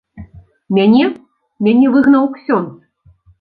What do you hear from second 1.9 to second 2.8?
выгнаў ксёндз.